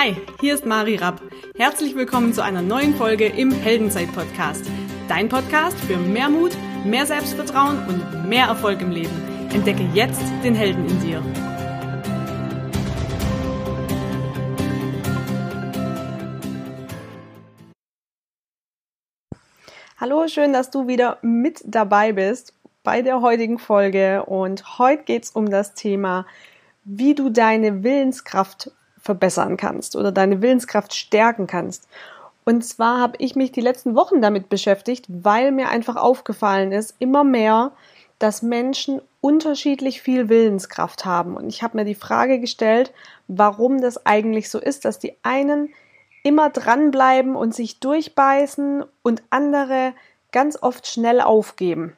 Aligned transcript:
Hi, 0.00 0.14
hier 0.40 0.54
ist 0.54 0.64
Mari 0.64 0.94
Rapp. 0.94 1.20
Herzlich 1.56 1.96
willkommen 1.96 2.32
zu 2.32 2.40
einer 2.40 2.62
neuen 2.62 2.94
Folge 2.94 3.26
im 3.26 3.50
Heldenzeit-Podcast. 3.50 4.64
Dein 5.08 5.28
Podcast 5.28 5.76
für 5.76 5.96
mehr 5.96 6.28
Mut, 6.28 6.52
mehr 6.84 7.04
Selbstvertrauen 7.04 7.84
und 7.88 8.28
mehr 8.28 8.46
Erfolg 8.46 8.80
im 8.80 8.92
Leben. 8.92 9.10
Entdecke 9.52 9.82
jetzt 9.94 10.22
den 10.44 10.54
Helden 10.54 10.86
in 10.86 11.00
dir. 11.00 11.20
Hallo, 19.96 20.28
schön, 20.28 20.52
dass 20.52 20.70
du 20.70 20.86
wieder 20.86 21.18
mit 21.22 21.60
dabei 21.64 22.12
bist 22.12 22.54
bei 22.84 23.02
der 23.02 23.20
heutigen 23.20 23.58
Folge. 23.58 24.24
Und 24.26 24.78
heute 24.78 25.02
geht 25.02 25.24
es 25.24 25.30
um 25.32 25.50
das 25.50 25.74
Thema, 25.74 26.24
wie 26.84 27.16
du 27.16 27.30
deine 27.30 27.82
Willenskraft 27.82 28.70
verbessern 29.08 29.56
kannst 29.56 29.96
oder 29.96 30.12
deine 30.12 30.42
Willenskraft 30.42 30.94
stärken 30.94 31.46
kannst. 31.46 31.88
Und 32.44 32.62
zwar 32.62 33.00
habe 33.00 33.16
ich 33.20 33.36
mich 33.36 33.52
die 33.52 33.62
letzten 33.62 33.94
Wochen 33.94 34.20
damit 34.20 34.50
beschäftigt, 34.50 35.06
weil 35.08 35.50
mir 35.50 35.70
einfach 35.70 35.96
aufgefallen 35.96 36.72
ist, 36.72 36.94
immer 36.98 37.24
mehr, 37.24 37.72
dass 38.18 38.42
Menschen 38.42 39.00
unterschiedlich 39.22 40.02
viel 40.02 40.28
Willenskraft 40.28 41.06
haben. 41.06 41.38
Und 41.38 41.48
ich 41.48 41.62
habe 41.62 41.78
mir 41.78 41.86
die 41.86 41.94
Frage 41.94 42.38
gestellt, 42.38 42.92
warum 43.28 43.80
das 43.80 44.04
eigentlich 44.04 44.50
so 44.50 44.58
ist, 44.58 44.84
dass 44.84 44.98
die 44.98 45.14
einen 45.22 45.70
immer 46.22 46.50
dranbleiben 46.50 47.34
und 47.34 47.54
sich 47.54 47.80
durchbeißen 47.80 48.84
und 49.02 49.22
andere 49.30 49.94
ganz 50.32 50.62
oft 50.62 50.86
schnell 50.86 51.22
aufgeben. 51.22 51.96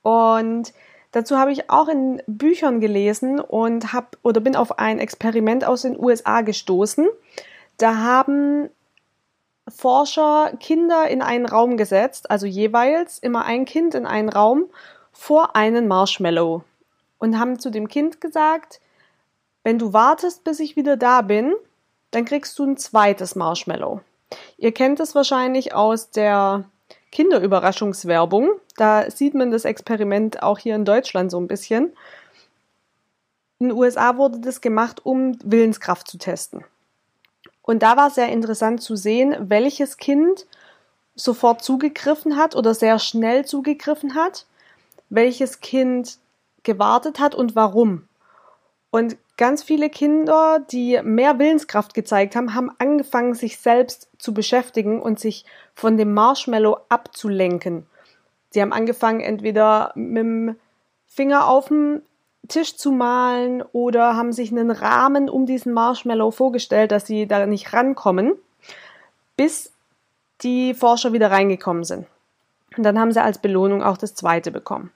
Und 0.00 0.72
Dazu 1.16 1.38
habe 1.38 1.50
ich 1.50 1.70
auch 1.70 1.88
in 1.88 2.22
Büchern 2.26 2.78
gelesen 2.78 3.40
und 3.40 3.94
habe 3.94 4.08
oder 4.22 4.38
bin 4.38 4.54
auf 4.54 4.78
ein 4.78 4.98
Experiment 4.98 5.64
aus 5.64 5.80
den 5.80 5.98
USA 5.98 6.42
gestoßen. 6.42 7.08
Da 7.78 7.96
haben 7.96 8.68
Forscher 9.66 10.52
Kinder 10.60 11.08
in 11.08 11.22
einen 11.22 11.46
Raum 11.46 11.78
gesetzt, 11.78 12.30
also 12.30 12.44
jeweils 12.44 13.18
immer 13.18 13.46
ein 13.46 13.64
Kind 13.64 13.94
in 13.94 14.04
einen 14.04 14.28
Raum 14.28 14.66
vor 15.10 15.56
einen 15.56 15.88
Marshmallow 15.88 16.64
und 17.16 17.38
haben 17.38 17.58
zu 17.58 17.70
dem 17.70 17.88
Kind 17.88 18.20
gesagt, 18.20 18.82
wenn 19.64 19.78
du 19.78 19.94
wartest, 19.94 20.44
bis 20.44 20.60
ich 20.60 20.76
wieder 20.76 20.98
da 20.98 21.22
bin, 21.22 21.54
dann 22.10 22.26
kriegst 22.26 22.58
du 22.58 22.64
ein 22.64 22.76
zweites 22.76 23.36
Marshmallow. 23.36 24.02
Ihr 24.58 24.72
kennt 24.72 25.00
es 25.00 25.14
wahrscheinlich 25.14 25.72
aus 25.72 26.10
der 26.10 26.66
Kinderüberraschungswerbung. 27.16 28.50
Da 28.76 29.10
sieht 29.10 29.32
man 29.32 29.50
das 29.50 29.64
Experiment 29.64 30.42
auch 30.42 30.58
hier 30.58 30.74
in 30.74 30.84
Deutschland 30.84 31.30
so 31.30 31.40
ein 31.40 31.48
bisschen. 31.48 31.94
In 33.58 33.70
den 33.70 33.78
USA 33.78 34.18
wurde 34.18 34.38
das 34.38 34.60
gemacht, 34.60 35.00
um 35.06 35.38
Willenskraft 35.42 36.08
zu 36.08 36.18
testen. 36.18 36.62
Und 37.62 37.82
da 37.82 37.96
war 37.96 38.10
sehr 38.10 38.28
interessant 38.28 38.82
zu 38.82 38.96
sehen, 38.96 39.34
welches 39.48 39.96
Kind 39.96 40.44
sofort 41.14 41.64
zugegriffen 41.64 42.36
hat 42.36 42.54
oder 42.54 42.74
sehr 42.74 42.98
schnell 42.98 43.46
zugegriffen 43.46 44.14
hat, 44.14 44.44
welches 45.08 45.60
Kind 45.60 46.18
gewartet 46.64 47.18
hat 47.18 47.34
und 47.34 47.56
warum. 47.56 48.05
Und 48.96 49.18
ganz 49.36 49.62
viele 49.62 49.90
Kinder, 49.90 50.64
die 50.70 50.98
mehr 51.04 51.38
Willenskraft 51.38 51.92
gezeigt 51.92 52.34
haben, 52.34 52.54
haben 52.54 52.70
angefangen, 52.78 53.34
sich 53.34 53.58
selbst 53.58 54.08
zu 54.16 54.32
beschäftigen 54.32 55.02
und 55.02 55.20
sich 55.20 55.44
von 55.74 55.98
dem 55.98 56.14
Marshmallow 56.14 56.78
abzulenken. 56.88 57.84
Sie 58.48 58.62
haben 58.62 58.72
angefangen, 58.72 59.20
entweder 59.20 59.92
mit 59.96 60.16
dem 60.22 60.56
Finger 61.08 61.46
auf 61.46 61.68
dem 61.68 62.00
Tisch 62.48 62.78
zu 62.78 62.90
malen 62.90 63.60
oder 63.72 64.16
haben 64.16 64.32
sich 64.32 64.50
einen 64.50 64.70
Rahmen 64.70 65.28
um 65.28 65.44
diesen 65.44 65.74
Marshmallow 65.74 66.30
vorgestellt, 66.30 66.90
dass 66.90 67.06
sie 67.06 67.26
da 67.26 67.44
nicht 67.44 67.74
rankommen, 67.74 68.32
bis 69.36 69.74
die 70.40 70.72
Forscher 70.72 71.12
wieder 71.12 71.30
reingekommen 71.30 71.84
sind. 71.84 72.06
Und 72.78 72.82
dann 72.82 72.98
haben 72.98 73.12
sie 73.12 73.22
als 73.22 73.42
Belohnung 73.42 73.82
auch 73.82 73.98
das 73.98 74.14
zweite 74.14 74.50
bekommen 74.50 74.90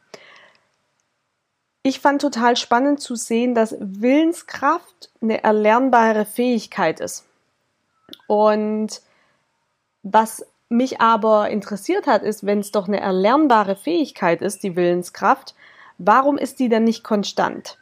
ich 1.83 2.01
fand 2.01 2.21
total 2.21 2.57
spannend 2.57 3.01
zu 3.01 3.15
sehen, 3.15 3.55
dass 3.55 3.77
Willenskraft 3.81 5.11
eine 5.23 5.43
erlernbare 5.43 6.27
Fähigkeit 6.27 7.01
ist. 7.01 7.27
Und 8.27 9.01
was 10.03 10.45
mich 10.69 11.01
aber 11.01 11.51
interessiert 11.51 12.07
hat, 12.07 12.23
ist, 12.23 12.45
wenn 12.45 12.61
es 12.61 12.71
doch 12.71 12.87
eine 12.87 13.01
erlernbare 13.01 13.77
Fähigkeit 13.77 14.43
ist, 14.43 14.63
die 14.63 14.77
Willenskraft, 14.77 15.55
warum 15.99 16.39
ist 16.39 16.61
die 16.61 16.69
denn 16.69 16.85
nicht 16.85 17.03
konstant? 17.03 17.79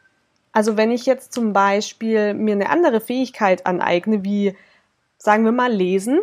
Also 0.53 0.77
wenn 0.77 0.91
ich 0.91 1.05
jetzt 1.05 1.33
zum 1.33 1.53
Beispiel 1.53 2.35
mir 2.35 2.53
eine 2.55 2.71
andere 2.71 3.01
Fähigkeit 3.01 3.67
aneigne, 3.67 4.25
wie 4.25 4.57
sagen 5.19 5.45
wir 5.45 5.53
mal 5.53 5.73
lesen, 5.73 6.21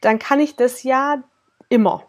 dann 0.00 0.18
kann 0.18 0.40
ich 0.40 0.56
das 0.56 0.82
ja 0.82 1.22
immer. 1.68 2.04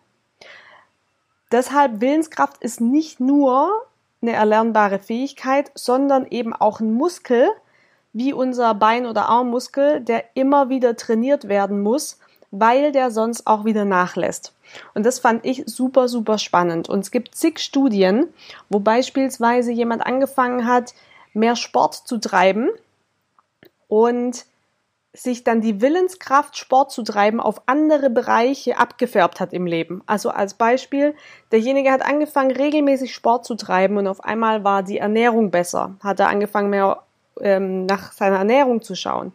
Deshalb 1.52 2.02
Willenskraft 2.02 2.64
ist 2.64 2.82
nicht 2.82 3.20
nur 3.20 3.86
eine 4.22 4.34
erlernbare 4.34 5.00
Fähigkeit, 5.00 5.72
sondern 5.74 6.26
eben 6.28 6.54
auch 6.54 6.80
ein 6.80 6.94
Muskel, 6.94 7.50
wie 8.14 8.34
unser 8.34 8.74
Bein- 8.74 9.06
oder 9.06 9.28
Armmuskel, 9.28 10.02
der 10.02 10.26
immer 10.34 10.70
wieder 10.70 10.96
trainiert 10.96 11.48
werden 11.48 11.82
muss, 11.82 12.20
weil 12.52 12.92
der 12.92 13.10
sonst 13.12 13.48
auch 13.48 13.64
wieder 13.64 13.86
nachlässt. 13.86 14.54
Und 14.94 15.06
das 15.06 15.20
fand 15.20 15.46
ich 15.46 15.64
super, 15.66 16.08
super 16.08 16.38
spannend. 16.38 16.90
Und 16.90 17.00
es 17.00 17.12
gibt 17.12 17.36
zig 17.36 17.60
Studien, 17.60 18.28
wo 18.70 18.80
beispielsweise 18.80 19.72
jemand 19.72 20.06
angefangen 20.06 20.66
hat, 20.68 20.94
mehr 21.34 21.56
Sport 21.56 21.96
zu 21.96 22.18
treiben 22.20 22.70
und 23.88 24.46
sich 25.14 25.44
dann 25.44 25.60
die 25.60 25.82
Willenskraft, 25.82 26.58
Sport 26.58 26.92
zu 26.92 27.04
treiben, 27.04 27.42
auf 27.42 27.64
andere 27.66 28.10
Bereiche 28.10 28.78
abgefärbt 28.78 29.42
hat 29.42 29.52
im 29.52 29.66
Leben. 29.66 30.02
Also 30.06 30.30
als 30.30 30.54
Beispiel, 30.54 31.16
derjenige 31.52 31.92
hat 31.92 32.02
angefangen, 32.02 32.52
regelmäßig 32.52 33.14
Sport 33.14 33.46
zu 33.46 33.56
treiben 33.56 33.98
und 33.98 34.08
auf 34.08 34.24
einmal 34.24 34.64
war 34.64 34.84
die 34.84 35.00
Ernährung 35.00 35.52
besser. 35.52 35.96
Hat 36.02 36.20
er 36.22 36.30
angefangen, 36.30 36.70
mehr 36.70 37.04
ähm, 37.42 37.86
nach 37.86 38.14
seiner 38.14 38.38
Ernährung 38.38 38.82
zu 38.82 38.96
schauen. 38.96 39.34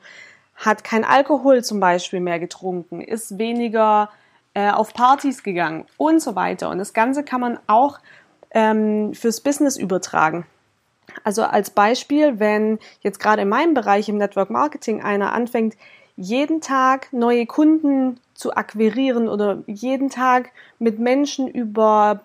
Hat 0.55 0.83
kein 0.83 1.05
Alkohol 1.05 1.63
zum 1.63 1.81
Beispiel 1.81 2.21
mehr 2.21 2.39
getrunken, 2.39 3.03
ist 3.03 3.39
weniger 3.39 4.09
äh, 4.55 4.71
auf 4.71 4.95
Partys 4.95 5.43
gegangen 5.43 5.85
und 5.99 6.23
so 6.23 6.35
weiter. 6.35 6.71
Und 6.71 6.79
das 6.79 6.95
Ganze 6.95 7.23
kann 7.23 7.43
man 7.43 7.59
auch 7.67 7.99
ähm, 8.53 9.13
fürs 9.13 9.43
Business 9.43 9.77
übertragen. 9.77 10.47
Also 11.25 11.43
als 11.43 11.71
Beispiel, 11.71 12.39
wenn 12.39 12.79
jetzt 13.01 13.21
gerade 13.21 13.43
in 13.43 13.49
meinem 13.49 13.75
Bereich 13.75 14.09
im 14.09 14.19
Network 14.19 14.51
Marketing 14.51 15.03
einer 15.03 15.33
anfängt, 15.33 15.77
jeden 16.17 16.61
Tag 16.61 17.13
neue 17.13 17.47
Kunden 17.47 18.21
zu 18.35 18.55
akquirieren 18.55 19.29
oder 19.29 19.63
jeden 19.67 20.11
Tag 20.11 20.51
mit 20.79 20.99
Menschen 20.99 21.49
über 21.49 22.21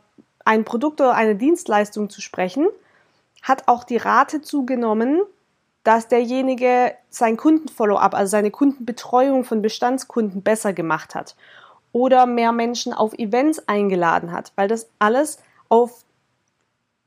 ein 0.46 0.66
Produkt 0.66 1.02
oder 1.02 1.14
eine 1.14 1.36
Dienstleistung 1.36 2.10
zu 2.10 2.22
sprechen, 2.22 2.68
hat 3.42 3.68
auch 3.68 3.84
die 3.84 3.98
Rate 3.98 4.42
zugenommen, 4.42 5.22
dass 5.84 6.08
derjenige 6.08 6.94
sein 7.10 7.38
Kundenfollow-up, 7.38 8.14
also 8.14 8.30
seine 8.30 8.52
Kundenbetreuung 8.52 9.44
von 9.44 9.62
Bestandskunden 9.62 10.42
besser 10.42 10.74
gemacht 10.74 11.16
hat 11.16 11.36
oder 11.92 12.26
mehr 12.26 12.52
Menschen 12.52 12.94
auf 12.94 13.14
Events 13.14 13.68
eingeladen 13.68 14.32
hat, 14.32 14.54
weil 14.56 14.68
das 14.68 14.90
alles 15.00 15.40
auf 15.70 16.04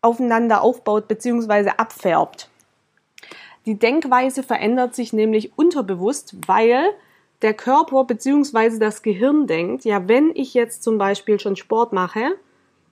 aufeinander 0.05 0.63
aufbaut 0.63 1.09
bzw. 1.09 1.71
abfärbt. 1.77 2.49
Die 3.67 3.79
Denkweise 3.79 4.43
verändert 4.43 4.95
sich 4.95 5.13
nämlich 5.13 5.57
unterbewusst, 5.57 6.37
weil 6.47 6.85
der 7.43 7.55
Körper 7.55 8.05
bzw. 8.05 8.79
das 8.79 9.03
Gehirn 9.03 9.47
denkt, 9.47 9.85
ja, 9.85 10.07
wenn 10.07 10.31
ich 10.35 10.55
jetzt 10.55 10.83
zum 10.83 10.99
Beispiel 10.99 11.41
schon 11.41 11.57
Sport 11.57 11.93
mache, 11.93 12.37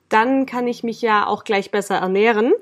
dann 0.08 0.46
kann 0.46 0.66
ich 0.66 0.82
mich 0.82 1.02
ja 1.02 1.26
auch 1.26 1.44
gleich 1.44 1.70
besser 1.70 1.96
ernähren 1.96 2.52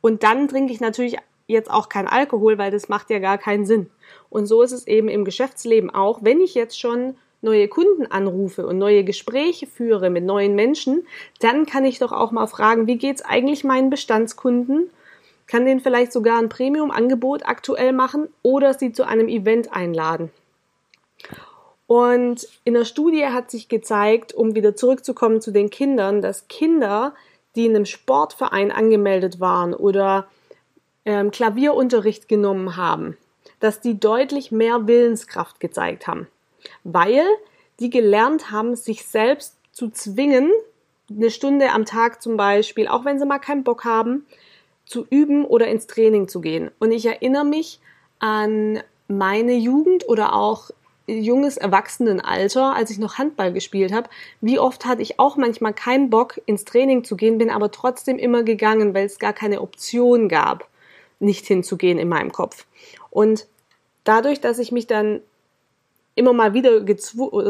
und 0.00 0.22
dann 0.22 0.48
trinke 0.48 0.72
ich 0.72 0.80
natürlich 0.80 1.16
jetzt 1.46 1.70
auch 1.70 1.88
kein 1.88 2.08
Alkohol, 2.08 2.58
weil 2.58 2.70
das 2.70 2.88
macht 2.88 3.10
ja 3.10 3.18
gar 3.18 3.38
keinen 3.38 3.66
Sinn. 3.66 3.90
Und 4.30 4.46
so 4.46 4.62
ist 4.62 4.72
es 4.72 4.86
eben 4.86 5.08
im 5.08 5.24
Geschäftsleben 5.24 5.90
auch. 5.90 6.20
Wenn 6.22 6.40
ich 6.40 6.54
jetzt 6.54 6.78
schon 6.78 7.16
neue 7.44 7.68
Kunden 7.68 8.06
anrufe 8.06 8.66
und 8.66 8.78
neue 8.78 9.04
Gespräche 9.04 9.66
führe 9.66 10.10
mit 10.10 10.24
neuen 10.24 10.56
Menschen, 10.56 11.06
dann 11.40 11.66
kann 11.66 11.84
ich 11.84 11.98
doch 11.98 12.10
auch 12.10 12.32
mal 12.32 12.46
fragen, 12.46 12.86
wie 12.86 12.98
geht's 12.98 13.22
eigentlich 13.22 13.62
meinen 13.62 13.90
Bestandskunden? 13.90 14.90
Kann 15.46 15.66
den 15.66 15.80
vielleicht 15.80 16.12
sogar 16.12 16.38
ein 16.38 16.48
Premium-Angebot 16.48 17.46
aktuell 17.46 17.92
machen 17.92 18.28
oder 18.42 18.74
sie 18.74 18.92
zu 18.92 19.06
einem 19.06 19.28
Event 19.28 19.72
einladen. 19.72 20.30
Und 21.86 22.48
in 22.64 22.74
der 22.74 22.86
Studie 22.86 23.26
hat 23.26 23.50
sich 23.50 23.68
gezeigt, 23.68 24.32
um 24.32 24.54
wieder 24.54 24.74
zurückzukommen 24.74 25.42
zu 25.42 25.50
den 25.50 25.68
Kindern, 25.68 26.22
dass 26.22 26.48
Kinder, 26.48 27.14
die 27.54 27.66
in 27.66 27.76
einem 27.76 27.84
Sportverein 27.84 28.72
angemeldet 28.72 29.38
waren 29.38 29.74
oder 29.74 30.26
ähm, 31.04 31.30
Klavierunterricht 31.30 32.26
genommen 32.26 32.76
haben, 32.76 33.18
dass 33.60 33.80
die 33.80 34.00
deutlich 34.00 34.50
mehr 34.50 34.86
Willenskraft 34.86 35.60
gezeigt 35.60 36.06
haben 36.06 36.26
weil 36.82 37.24
die 37.80 37.90
gelernt 37.90 38.50
haben, 38.50 38.76
sich 38.76 39.04
selbst 39.04 39.56
zu 39.72 39.90
zwingen, 39.90 40.50
eine 41.10 41.30
Stunde 41.30 41.70
am 41.70 41.84
Tag 41.84 42.22
zum 42.22 42.36
Beispiel, 42.36 42.88
auch 42.88 43.04
wenn 43.04 43.18
sie 43.18 43.26
mal 43.26 43.38
keinen 43.38 43.64
Bock 43.64 43.84
haben, 43.84 44.26
zu 44.86 45.06
üben 45.10 45.44
oder 45.44 45.66
ins 45.68 45.86
Training 45.86 46.28
zu 46.28 46.40
gehen. 46.40 46.70
Und 46.78 46.92
ich 46.92 47.06
erinnere 47.06 47.44
mich 47.44 47.80
an 48.18 48.82
meine 49.08 49.54
Jugend 49.54 50.08
oder 50.08 50.34
auch 50.34 50.70
junges 51.06 51.58
Erwachsenenalter, 51.58 52.74
als 52.74 52.90
ich 52.90 52.98
noch 52.98 53.18
Handball 53.18 53.52
gespielt 53.52 53.92
habe, 53.92 54.08
wie 54.40 54.58
oft 54.58 54.86
hatte 54.86 55.02
ich 55.02 55.18
auch 55.18 55.36
manchmal 55.36 55.74
keinen 55.74 56.08
Bock 56.08 56.40
ins 56.46 56.64
Training 56.64 57.04
zu 57.04 57.16
gehen, 57.16 57.36
bin 57.36 57.50
aber 57.50 57.70
trotzdem 57.70 58.18
immer 58.18 58.42
gegangen, 58.42 58.94
weil 58.94 59.04
es 59.04 59.18
gar 59.18 59.34
keine 59.34 59.60
Option 59.60 60.28
gab, 60.28 60.68
nicht 61.20 61.46
hinzugehen 61.46 61.98
in 61.98 62.08
meinem 62.08 62.32
Kopf. 62.32 62.66
Und 63.10 63.46
dadurch, 64.04 64.40
dass 64.40 64.58
ich 64.58 64.72
mich 64.72 64.86
dann 64.86 65.20
immer 66.14 66.32
mal 66.32 66.54
wieder 66.54 66.84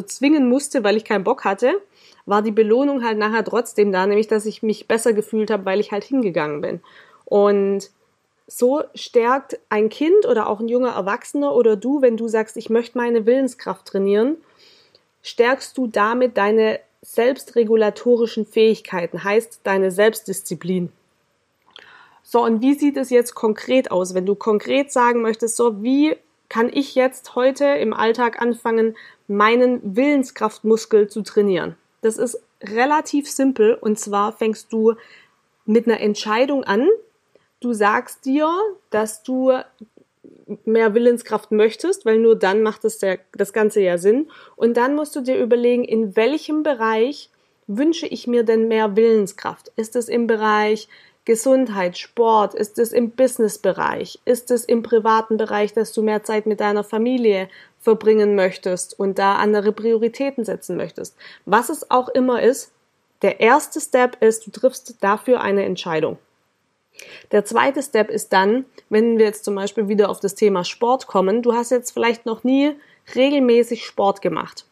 zwingen 0.06 0.48
musste, 0.48 0.84
weil 0.84 0.96
ich 0.96 1.04
keinen 1.04 1.24
Bock 1.24 1.44
hatte, 1.44 1.80
war 2.26 2.42
die 2.42 2.50
Belohnung 2.50 3.04
halt 3.04 3.18
nachher 3.18 3.44
trotzdem 3.44 3.92
da, 3.92 4.06
nämlich 4.06 4.28
dass 4.28 4.46
ich 4.46 4.62
mich 4.62 4.88
besser 4.88 5.12
gefühlt 5.12 5.50
habe, 5.50 5.64
weil 5.64 5.80
ich 5.80 5.92
halt 5.92 6.04
hingegangen 6.04 6.60
bin. 6.60 6.80
Und 7.24 7.90
so 8.46 8.82
stärkt 8.94 9.58
ein 9.68 9.88
Kind 9.88 10.26
oder 10.26 10.48
auch 10.48 10.60
ein 10.60 10.68
junger 10.68 10.92
Erwachsener 10.92 11.54
oder 11.54 11.76
du, 11.76 12.02
wenn 12.02 12.16
du 12.16 12.28
sagst, 12.28 12.56
ich 12.56 12.70
möchte 12.70 12.98
meine 12.98 13.26
Willenskraft 13.26 13.86
trainieren, 13.86 14.36
stärkst 15.22 15.76
du 15.76 15.86
damit 15.86 16.36
deine 16.36 16.80
selbstregulatorischen 17.02 18.46
Fähigkeiten, 18.46 19.24
heißt 19.24 19.60
deine 19.64 19.90
Selbstdisziplin. 19.90 20.90
So, 22.22 22.42
und 22.42 22.62
wie 22.62 22.74
sieht 22.74 22.96
es 22.96 23.10
jetzt 23.10 23.34
konkret 23.34 23.90
aus, 23.90 24.14
wenn 24.14 24.24
du 24.24 24.34
konkret 24.34 24.90
sagen 24.90 25.20
möchtest, 25.20 25.56
so, 25.56 25.82
wie 25.82 26.16
kann 26.48 26.70
ich 26.72 26.94
jetzt 26.94 27.34
heute 27.34 27.64
im 27.64 27.92
Alltag 27.92 28.40
anfangen, 28.40 28.96
meinen 29.28 29.96
Willenskraftmuskel 29.96 31.08
zu 31.08 31.22
trainieren? 31.22 31.76
Das 32.02 32.18
ist 32.18 32.40
relativ 32.62 33.30
simpel 33.30 33.74
und 33.74 33.98
zwar 33.98 34.32
fängst 34.32 34.72
du 34.72 34.94
mit 35.66 35.86
einer 35.86 36.00
Entscheidung 36.00 36.64
an, 36.64 36.88
du 37.60 37.72
sagst 37.72 38.24
dir, 38.24 38.50
dass 38.90 39.22
du 39.22 39.52
mehr 40.64 40.94
Willenskraft 40.94 41.50
möchtest, 41.50 42.04
weil 42.04 42.18
nur 42.18 42.36
dann 42.36 42.62
macht 42.62 42.84
das, 42.84 42.98
der, 42.98 43.18
das 43.32 43.52
Ganze 43.52 43.80
ja 43.80 43.98
Sinn. 43.98 44.30
Und 44.56 44.76
dann 44.76 44.94
musst 44.94 45.16
du 45.16 45.20
dir 45.20 45.38
überlegen, 45.40 45.84
in 45.84 46.16
welchem 46.16 46.62
Bereich 46.62 47.30
wünsche 47.66 48.06
ich 48.06 48.26
mir 48.26 48.42
denn 48.42 48.68
mehr 48.68 48.96
Willenskraft? 48.96 49.72
Ist 49.76 49.96
es 49.96 50.08
im 50.08 50.26
Bereich 50.26 50.88
Gesundheit, 51.24 51.96
Sport? 51.96 52.54
Ist 52.54 52.78
es 52.78 52.92
im 52.92 53.10
Businessbereich? 53.10 54.18
Ist 54.26 54.50
es 54.50 54.64
im 54.64 54.82
privaten 54.82 55.38
Bereich, 55.38 55.72
dass 55.72 55.92
du 55.92 56.02
mehr 56.02 56.22
Zeit 56.22 56.44
mit 56.44 56.60
deiner 56.60 56.84
Familie 56.84 57.48
verbringen 57.80 58.34
möchtest 58.34 58.98
und 58.98 59.18
da 59.18 59.36
andere 59.36 59.72
Prioritäten 59.72 60.44
setzen 60.44 60.76
möchtest? 60.76 61.16
Was 61.46 61.70
es 61.70 61.90
auch 61.90 62.10
immer 62.10 62.42
ist, 62.42 62.72
der 63.22 63.40
erste 63.40 63.80
Step 63.80 64.22
ist, 64.22 64.46
du 64.46 64.50
triffst 64.50 64.96
dafür 65.00 65.40
eine 65.40 65.64
Entscheidung. 65.64 66.18
Der 67.32 67.44
zweite 67.44 67.82
Step 67.82 68.10
ist 68.10 68.32
dann, 68.34 68.66
wenn 68.90 69.16
wir 69.18 69.24
jetzt 69.24 69.44
zum 69.44 69.54
Beispiel 69.54 69.88
wieder 69.88 70.10
auf 70.10 70.20
das 70.20 70.34
Thema 70.34 70.62
Sport 70.62 71.06
kommen, 71.06 71.42
du 71.42 71.54
hast 71.54 71.70
jetzt 71.70 71.92
vielleicht 71.92 72.26
noch 72.26 72.44
nie 72.44 72.76
regelmäßig 73.14 73.84
Sport 73.84 74.20
gemacht. 74.20 74.66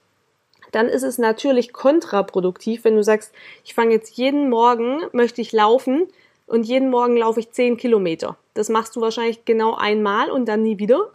Dann 0.70 0.88
ist 0.88 1.02
es 1.02 1.18
natürlich 1.18 1.72
kontraproduktiv, 1.72 2.84
wenn 2.84 2.96
du 2.96 3.02
sagst, 3.02 3.32
ich 3.64 3.74
fange 3.74 3.92
jetzt 3.92 4.16
jeden 4.16 4.50
Morgen, 4.50 5.00
möchte 5.12 5.40
ich 5.40 5.52
laufen 5.52 6.08
und 6.46 6.64
jeden 6.64 6.90
Morgen 6.90 7.16
laufe 7.16 7.40
ich 7.40 7.50
zehn 7.50 7.76
Kilometer. 7.76 8.36
Das 8.54 8.68
machst 8.68 8.96
du 8.96 9.00
wahrscheinlich 9.00 9.44
genau 9.44 9.74
einmal 9.74 10.30
und 10.30 10.46
dann 10.46 10.62
nie 10.62 10.78
wieder. 10.78 11.08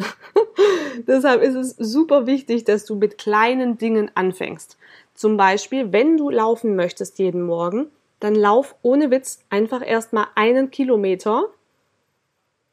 Deshalb 1.07 1.41
ist 1.41 1.55
es 1.55 1.75
super 1.77 2.25
wichtig, 2.25 2.63
dass 2.63 2.85
du 2.85 2.95
mit 2.95 3.17
kleinen 3.17 3.77
Dingen 3.77 4.09
anfängst. 4.15 4.77
Zum 5.13 5.37
Beispiel, 5.37 5.91
wenn 5.91 6.17
du 6.17 6.29
laufen 6.29 6.75
möchtest 6.75 7.19
jeden 7.19 7.43
Morgen, 7.43 7.87
dann 8.19 8.35
lauf 8.35 8.75
ohne 8.81 9.11
Witz 9.11 9.39
einfach 9.49 9.85
erstmal 9.85 10.27
einen 10.35 10.71
Kilometer 10.71 11.45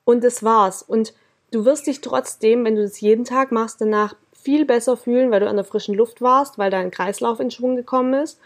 und 0.04 0.24
das 0.24 0.42
war's. 0.42 0.82
Und 0.82 1.14
du 1.50 1.64
wirst 1.64 1.86
dich 1.86 2.00
trotzdem, 2.00 2.64
wenn 2.64 2.76
du 2.76 2.82
das 2.82 3.00
jeden 3.00 3.24
Tag 3.24 3.52
machst, 3.52 3.80
danach 3.80 4.14
viel 4.32 4.64
besser 4.66 4.96
fühlen, 4.96 5.30
weil 5.30 5.40
du 5.40 5.48
an 5.48 5.56
der 5.56 5.64
frischen 5.64 5.94
Luft 5.94 6.20
warst, 6.20 6.58
weil 6.58 6.70
dein 6.70 6.90
Kreislauf 6.90 7.40
in 7.40 7.50
Schwung 7.50 7.76
gekommen 7.76 8.14
ist. 8.14 8.38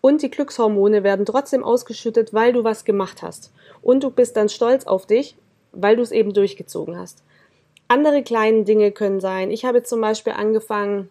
Und 0.00 0.22
die 0.22 0.30
Glückshormone 0.30 1.02
werden 1.02 1.26
trotzdem 1.26 1.62
ausgeschüttet, 1.62 2.32
weil 2.32 2.52
du 2.52 2.64
was 2.64 2.84
gemacht 2.84 3.22
hast. 3.22 3.52
Und 3.82 4.02
du 4.02 4.10
bist 4.10 4.36
dann 4.36 4.48
stolz 4.48 4.86
auf 4.86 5.06
dich, 5.06 5.36
weil 5.72 5.96
du 5.96 6.02
es 6.02 6.12
eben 6.12 6.32
durchgezogen 6.32 6.98
hast. 6.98 7.22
Andere 7.88 8.22
kleine 8.22 8.64
Dinge 8.64 8.92
können 8.92 9.20
sein. 9.20 9.50
Ich 9.50 9.64
habe 9.64 9.82
zum 9.82 10.00
Beispiel 10.00 10.32
angefangen, 10.32 11.08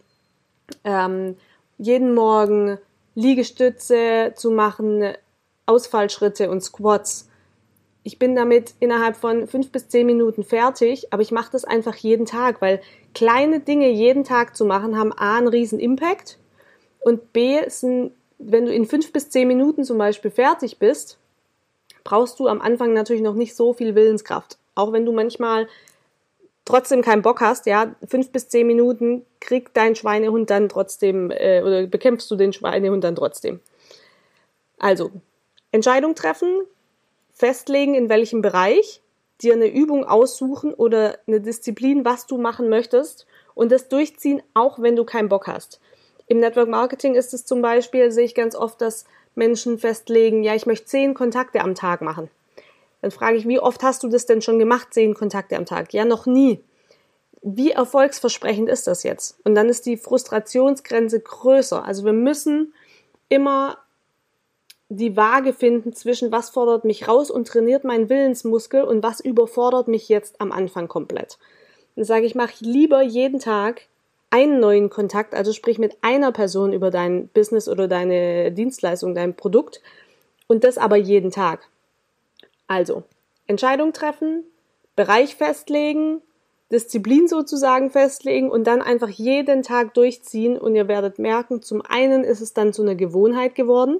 ähm, 0.83 1.35
jeden 1.77 2.13
Morgen 2.13 2.77
Liegestütze 3.15 4.33
zu 4.35 4.51
machen, 4.51 5.13
Ausfallschritte 5.65 6.49
und 6.49 6.61
Squats. 6.61 7.27
Ich 8.03 8.17
bin 8.17 8.35
damit 8.35 8.73
innerhalb 8.79 9.17
von 9.17 9.47
fünf 9.47 9.71
bis 9.71 9.89
zehn 9.89 10.05
Minuten 10.05 10.43
fertig, 10.43 11.11
aber 11.11 11.21
ich 11.21 11.31
mache 11.31 11.51
das 11.51 11.65
einfach 11.65 11.95
jeden 11.95 12.25
Tag, 12.25 12.61
weil 12.61 12.81
kleine 13.13 13.59
Dinge 13.59 13.89
jeden 13.89 14.23
Tag 14.23 14.55
zu 14.55 14.65
machen 14.65 14.97
haben 14.97 15.11
A 15.11 15.37
einen 15.37 15.47
riesen 15.47 15.79
Impact 15.79 16.37
und 17.01 17.33
B 17.33 17.59
sind, 17.67 18.13
wenn 18.39 18.65
du 18.65 18.73
in 18.73 18.85
fünf 18.85 19.11
bis 19.11 19.29
zehn 19.29 19.47
Minuten 19.47 19.83
zum 19.83 19.97
Beispiel 19.97 20.31
fertig 20.31 20.79
bist, 20.79 21.17
brauchst 22.03 22.39
du 22.39 22.47
am 22.47 22.61
Anfang 22.61 22.93
natürlich 22.93 23.21
noch 23.21 23.35
nicht 23.35 23.55
so 23.55 23.73
viel 23.73 23.93
Willenskraft. 23.93 24.57
Auch 24.75 24.93
wenn 24.93 25.05
du 25.05 25.11
manchmal 25.11 25.67
trotzdem 26.65 27.01
keinen 27.01 27.21
Bock 27.21 27.41
hast, 27.41 27.65
ja, 27.65 27.95
fünf 28.07 28.31
bis 28.31 28.47
zehn 28.47 28.65
Minuten 28.65 29.25
kriegt 29.39 29.75
dein 29.75 29.95
Schweinehund 29.95 30.49
dann 30.49 30.69
trotzdem, 30.69 31.31
äh, 31.31 31.61
oder 31.61 31.85
bekämpfst 31.87 32.31
du 32.31 32.35
den 32.35 32.53
Schweinehund 32.53 33.03
dann 33.03 33.15
trotzdem. 33.15 33.59
Also, 34.77 35.11
Entscheidung 35.71 36.15
treffen, 36.15 36.61
festlegen, 37.33 37.95
in 37.95 38.07
welchem 38.07 38.41
Bereich, 38.41 39.01
dir 39.41 39.53
eine 39.53 39.67
Übung 39.67 40.05
aussuchen 40.05 40.73
oder 40.73 41.17
eine 41.27 41.41
Disziplin, 41.41 42.05
was 42.05 42.27
du 42.27 42.37
machen 42.37 42.69
möchtest 42.69 43.25
und 43.55 43.71
das 43.71 43.89
durchziehen, 43.89 44.41
auch 44.53 44.81
wenn 44.81 44.95
du 44.95 45.05
keinen 45.05 45.29
Bock 45.29 45.47
hast. 45.47 45.79
Im 46.29 46.39
Network 46.39 46.69
Marketing 46.69 47.15
ist 47.15 47.33
es 47.33 47.43
zum 47.43 47.63
Beispiel, 47.63 48.11
sehe 48.11 48.23
ich 48.23 48.35
ganz 48.35 48.55
oft, 48.55 48.79
dass 48.81 49.05
Menschen 49.33 49.79
festlegen, 49.79 50.43
ja, 50.43 50.53
ich 50.53 50.67
möchte 50.67 50.85
zehn 50.85 51.15
Kontakte 51.15 51.61
am 51.61 51.73
Tag 51.73 52.01
machen. 52.01 52.29
Dann 53.01 53.09
frage 53.09 53.37
ich, 53.37 53.47
wie 53.47 53.59
oft 53.59 53.81
hast 53.81 54.03
du 54.03 54.09
das 54.09 54.27
denn 54.27 54.43
schon 54.43 54.59
gemacht, 54.59 54.93
zehn 54.93 55.15
Kontakte 55.15 55.57
am 55.57 55.65
Tag? 55.65 55.91
Ja, 55.91 56.05
noch 56.05 56.27
nie. 56.27 56.63
Wie 57.41 57.71
erfolgsversprechend 57.71 58.69
ist 58.69 58.85
das 58.85 59.01
jetzt? 59.01 59.39
Und 59.43 59.55
dann 59.55 59.69
ist 59.69 59.87
die 59.87 59.97
Frustrationsgrenze 59.97 61.19
größer. 61.19 61.83
Also 61.83 62.05
wir 62.05 62.13
müssen 62.13 62.75
immer 63.27 63.79
die 64.89 65.17
Waage 65.17 65.53
finden 65.53 65.93
zwischen 65.93 66.31
was 66.31 66.51
fordert 66.51 66.85
mich 66.85 67.07
raus 67.07 67.31
und 67.31 67.47
trainiert 67.47 67.85
meinen 67.85 68.07
Willensmuskel 68.07 68.83
und 68.83 69.01
was 69.01 69.19
überfordert 69.19 69.87
mich 69.87 70.09
jetzt 70.09 70.39
am 70.41 70.51
Anfang 70.51 70.87
komplett. 70.87 71.39
Dann 71.95 72.05
sage 72.05 72.27
ich, 72.27 72.35
mach 72.35 72.51
lieber 72.59 73.01
jeden 73.01 73.39
Tag 73.39 73.87
einen 74.29 74.59
neuen 74.59 74.89
Kontakt, 74.89 75.33
also 75.33 75.53
sprich 75.53 75.79
mit 75.79 75.97
einer 76.01 76.31
Person 76.31 76.73
über 76.73 76.91
dein 76.91 77.27
Business 77.29 77.67
oder 77.67 77.87
deine 77.87 78.51
Dienstleistung, 78.51 79.15
dein 79.15 79.35
Produkt 79.35 79.81
und 80.47 80.63
das 80.63 80.77
aber 80.77 80.97
jeden 80.97 81.31
Tag. 81.31 81.67
Also, 82.67 83.03
Entscheidung 83.47 83.93
treffen, 83.93 84.43
Bereich 84.95 85.35
festlegen, 85.35 86.21
Disziplin 86.71 87.27
sozusagen 87.27 87.89
festlegen 87.89 88.51
und 88.51 88.65
dann 88.65 88.81
einfach 88.81 89.09
jeden 89.09 89.63
Tag 89.63 89.95
durchziehen 89.95 90.57
und 90.57 90.75
ihr 90.75 90.87
werdet 90.87 91.17
merken, 91.17 91.63
zum 91.63 91.81
einen 91.81 92.23
ist 92.23 92.41
es 92.41 92.53
dann 92.53 92.73
zu 92.73 92.83
einer 92.83 92.95
Gewohnheit 92.95 93.55
geworden 93.55 93.97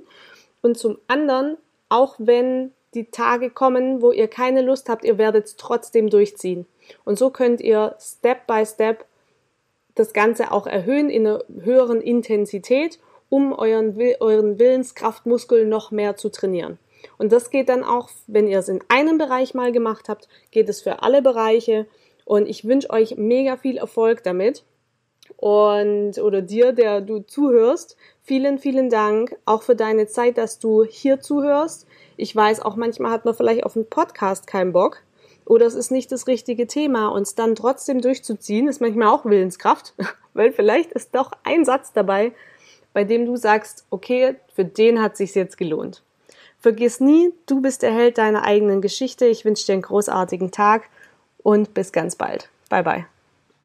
und 0.62 0.78
zum 0.78 1.00
anderen, 1.08 1.58
auch 1.90 2.16
wenn 2.20 2.72
die 2.94 3.06
Tage 3.06 3.50
kommen, 3.50 4.02
wo 4.02 4.12
ihr 4.12 4.28
keine 4.28 4.62
Lust 4.62 4.90
habt, 4.90 5.04
ihr 5.04 5.18
werdet 5.18 5.46
es 5.46 5.56
trotzdem 5.56 6.10
durchziehen. 6.10 6.66
Und 7.06 7.18
so 7.18 7.30
könnt 7.30 7.62
ihr 7.62 7.96
Step 8.00 8.46
by 8.48 8.66
Step 8.66 9.06
das 10.00 10.14
Ganze 10.14 10.52
auch 10.52 10.66
erhöhen 10.66 11.10
in 11.10 11.28
einer 11.28 11.44
höheren 11.62 12.02
Intensität, 12.02 13.00
um 13.30 13.54
euren, 13.54 13.96
euren 14.20 14.58
Willenskraftmuskel 14.58 15.66
noch 15.66 15.92
mehr 15.92 16.16
zu 16.16 16.30
trainieren. 16.30 16.80
Und 17.18 17.32
das 17.32 17.50
geht 17.50 17.70
dann 17.70 17.84
auch, 17.84 18.10
wenn 18.28 18.48
ihr 18.48 18.60
es 18.60 18.70
in 18.70 18.80
einem 18.88 19.18
Bereich 19.18 19.54
mal 19.54 19.72
gemacht 19.72 20.10
habt, 20.10 20.28
geht 20.52 20.70
es 20.70 20.82
für 20.82 21.04
alle 21.04 21.22
Bereiche. 21.22 21.86
Und 22.26 22.48
ich 22.48 22.66
wünsche 22.66 22.90
euch 22.90 23.18
mega 23.18 23.58
viel 23.58 23.78
Erfolg 23.78 24.24
damit. 24.24 24.64
Und, 25.38 26.18
oder 26.18 26.42
dir, 26.42 26.74
der 26.74 27.02
du 27.02 27.20
zuhörst, 27.20 27.96
vielen, 28.24 28.58
vielen 28.58 28.90
Dank 28.90 29.38
auch 29.46 29.64
für 29.64 29.76
deine 29.76 30.08
Zeit, 30.08 30.38
dass 30.38 30.60
du 30.60 30.84
hier 30.84 31.20
zuhörst. 31.20 31.88
Ich 32.18 32.36
weiß, 32.36 32.62
auch 32.62 32.76
manchmal 32.76 33.12
hat 33.12 33.26
man 33.26 33.36
vielleicht 33.36 33.64
auf 33.64 33.76
einen 33.76 33.90
Podcast 33.90 34.48
keinen 34.48 34.74
Bock 34.74 35.04
oder 35.50 35.66
es 35.66 35.74
ist 35.74 35.90
nicht 35.90 36.12
das 36.12 36.28
richtige 36.28 36.68
Thema 36.68 37.08
und 37.08 37.24
es 37.24 37.34
dann 37.34 37.56
trotzdem 37.56 38.02
durchzuziehen, 38.02 38.68
ist 38.68 38.82
manchmal 38.82 39.08
auch 39.08 39.26
Willenskraft, 39.26 39.96
weil 40.34 40.54
vielleicht 40.54 40.92
ist 40.92 41.16
doch 41.16 41.32
ein 41.44 41.66
Satz 41.66 41.92
dabei, 41.92 42.34
bei 42.94 43.04
dem 43.04 43.26
du 43.26 43.36
sagst, 43.36 43.84
okay, 43.90 44.36
für 44.54 44.64
den 44.64 45.02
hat 45.02 45.18
sich's 45.18 45.34
jetzt 45.34 45.58
gelohnt. 45.58 46.04
Vergiss 46.60 47.00
nie, 47.00 47.34
du 47.48 47.62
bist 47.62 47.82
der 47.82 47.94
Held 47.94 48.20
deiner 48.20 48.44
eigenen 48.44 48.82
Geschichte. 48.82 49.26
Ich 49.26 49.44
wünsche 49.44 49.66
dir 49.66 49.74
einen 49.74 49.82
großartigen 49.82 50.52
Tag 50.52 50.90
und 51.42 51.74
bis 51.74 51.92
ganz 51.92 52.16
bald. 52.16 52.50
Bye 52.70 52.84
bye. 52.84 53.19